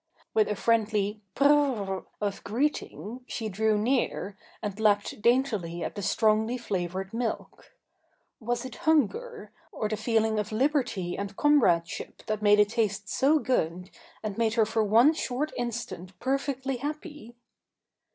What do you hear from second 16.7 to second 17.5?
happy?